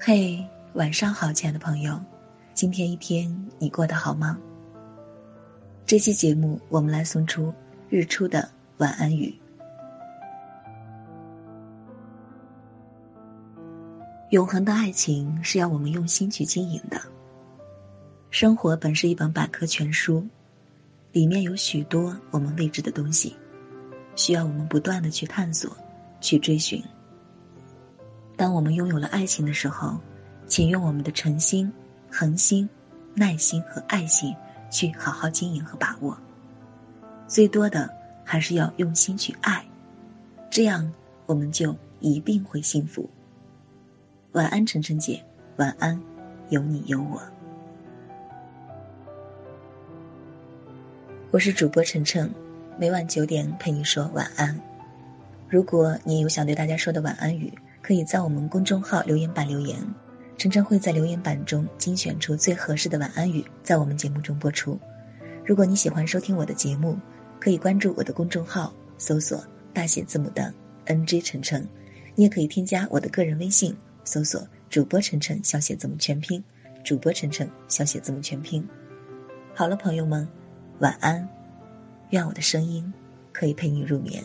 [0.00, 2.00] 嘿，晚上好，亲爱的朋友，
[2.54, 4.38] 今天一天你过得好吗？
[5.84, 7.52] 这期节目我们来送出
[7.88, 9.34] 日出的晚安语。
[14.30, 17.02] 永恒的爱情是要我们用心去经营的。
[18.30, 20.24] 生活本是一本百科全书，
[21.10, 23.36] 里面有许多我们未知的东西，
[24.14, 25.76] 需要我们不断的去探索、
[26.20, 26.80] 去追寻。
[28.38, 29.98] 当我们拥有了爱情的时候，
[30.46, 31.72] 请用我们的诚心、
[32.08, 32.70] 恒心、
[33.12, 34.32] 耐心和爱心
[34.70, 36.16] 去好好经营和把握。
[37.26, 37.90] 最多的
[38.24, 39.66] 还是要用心去爱，
[40.48, 40.88] 这样
[41.26, 43.10] 我们就一定会幸福。
[44.32, 45.20] 晚安，晨晨姐，
[45.56, 46.00] 晚安，
[46.48, 47.20] 有你有我。
[51.32, 52.32] 我是主播晨晨，
[52.78, 54.60] 每晚九点陪你说晚安。
[55.48, 57.52] 如果你有想对大家说的晚安语。
[57.82, 59.78] 可以在我们公众号留言板留言，
[60.36, 64.78] 晨晨会在留言板中精选出最合适的晚安语，在我们节目中播出。
[65.44, 66.98] 如果你喜欢收听我的节目，
[67.40, 70.52] 可以关注我的公众号，搜索大写字母的
[70.86, 71.66] NG 晨晨。
[72.14, 76.42] 你也可以添加我的个人微信，搜索主播晨晨小写字母全拼，
[76.84, 78.68] 主播晨晨小写字母全拼。
[79.54, 80.28] 好了，朋友们，
[80.80, 81.28] 晚安，
[82.10, 82.92] 愿我的声音
[83.32, 84.22] 可以陪你入眠。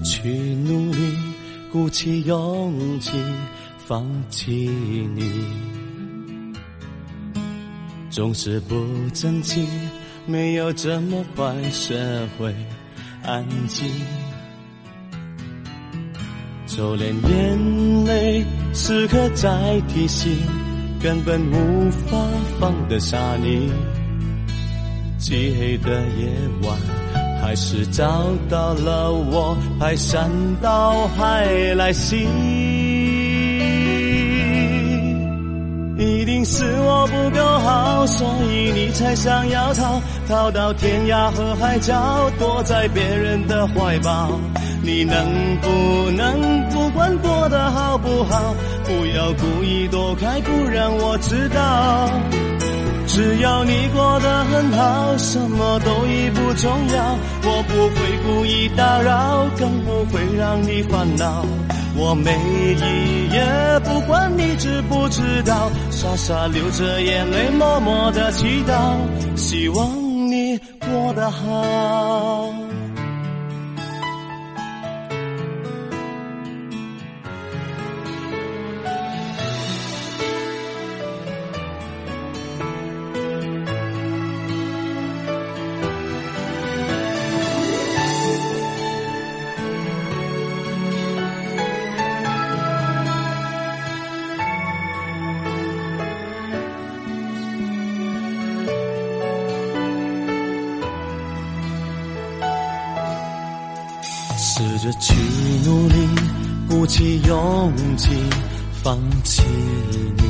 [0.00, 0.98] 去努力，
[1.70, 3.12] 鼓起勇气，
[3.86, 4.70] 放弃
[5.14, 5.44] 你，
[8.10, 8.74] 总是不
[9.12, 9.66] 争气，
[10.26, 11.96] 没有这么快学
[12.38, 12.54] 会
[13.22, 13.88] 安静，
[16.66, 18.44] 就连眼泪
[18.74, 20.36] 时刻在提醒，
[21.00, 22.16] 根本无法
[22.58, 23.70] 放得下你，
[25.18, 26.28] 漆黑的夜
[26.62, 27.01] 晚。
[27.42, 30.30] 还是找到了我，排山
[30.62, 31.44] 倒海
[31.74, 32.24] 来袭。
[35.98, 44.30] 一定是我不够好，所以你才想要逃，逃到天涯和海角，躲在别人的怀抱。
[44.80, 45.26] 你能
[45.60, 48.54] 不能不管过得好不好，
[48.84, 52.08] 不要故意躲开，不让我知道。
[53.12, 57.18] 只要你过得很好，什么都已不重要。
[57.44, 61.44] 我不会故意打扰，更不会让你烦恼。
[61.94, 63.44] 我每一夜
[63.84, 68.96] 不管你知不知道，傻傻流着眼泪，默默的祈祷，
[69.36, 69.86] 希望
[70.30, 72.50] 你过得好。
[104.44, 105.14] 试着去
[105.64, 105.94] 努力，
[106.68, 108.10] 鼓起勇气，
[108.82, 109.40] 放弃
[110.16, 110.24] 你。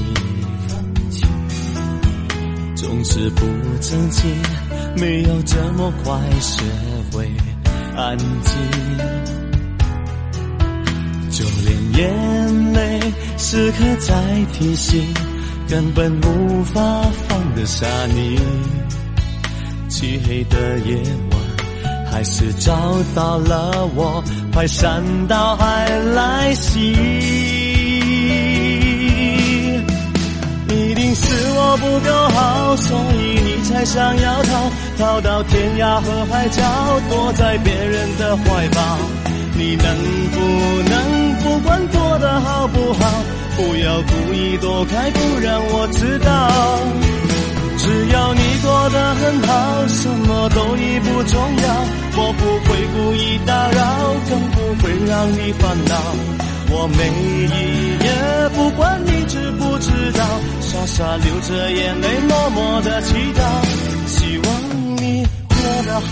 [2.77, 3.47] 总是不
[3.81, 4.29] 争气，
[4.99, 6.63] 没有这么快学
[7.11, 7.27] 会
[7.97, 8.29] 安静。
[11.31, 13.01] 就连眼泪
[13.39, 15.03] 时刻在提醒，
[15.67, 16.83] 根本无法
[17.27, 18.39] 放得下你。
[19.89, 20.97] 漆黑的夜
[21.31, 21.42] 晚。
[22.13, 22.73] 还是找
[23.15, 26.93] 到了我，排山倒海来袭。
[30.69, 36.63] 一定是我不够好，所以你才想要逃，逃到天涯和海角，
[37.09, 38.99] 躲在别人的怀抱。
[39.55, 39.97] 你能
[40.33, 40.39] 不
[40.91, 43.25] 能不管过得好不好，
[43.57, 47.02] 不要故意躲开，不让我知道。
[48.63, 51.67] 只要你过得很好，什么都已不重要。
[52.15, 53.81] 我不会故意打扰，
[54.31, 55.95] 更不会让你烦恼。
[56.71, 57.51] 我每一
[58.05, 58.07] 夜
[58.55, 60.25] 不管你知不知道，
[60.61, 63.43] 傻傻流着眼泪，默默的祈祷，
[64.07, 64.47] 希望
[64.97, 66.07] 你过得好。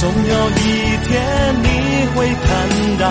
[0.00, 0.60] 总有一
[1.06, 1.12] 天
[1.62, 1.66] 你
[2.16, 2.42] 会看
[2.98, 3.04] 到。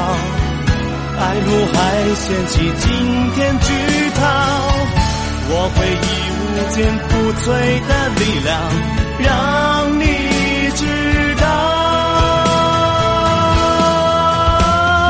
[1.24, 1.77] 爱如海
[2.15, 3.69] 掀起惊天巨
[4.15, 4.21] 涛，
[5.53, 6.09] 我会以
[6.39, 7.12] 无坚不
[7.42, 7.44] 摧
[7.88, 8.50] 的力量，
[9.19, 9.30] 让
[10.00, 10.03] 你
[10.75, 10.81] 知
[11.36, 11.44] 道。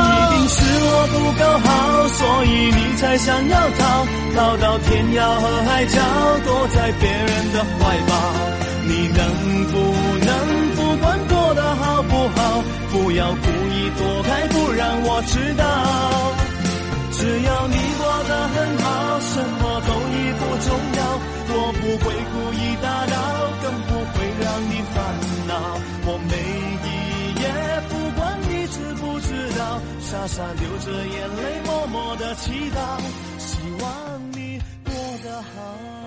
[0.08, 1.70] 一定是我不够好，
[2.08, 3.82] 所以你才想要逃，
[4.34, 5.96] 逃到天涯和海角，
[6.44, 8.12] 躲在别人的怀抱。
[8.84, 9.22] 你能
[9.70, 9.78] 不
[10.26, 10.30] 能
[10.74, 15.62] 不管过得好不好，不要故意躲开，不让我知道。
[17.12, 19.71] 只要你过得很好，什么
[20.64, 21.00] 重要。
[21.54, 23.14] 我不会故意打扰，
[23.62, 24.96] 更不会让你烦
[25.46, 25.50] 恼。
[26.06, 26.32] 我每
[26.82, 26.90] 一
[27.40, 27.44] 夜
[27.90, 29.28] 不管你知不知
[29.58, 29.60] 道，
[30.00, 32.98] 傻傻流着眼泪，默默的祈祷，
[33.38, 36.01] 希望你过得好。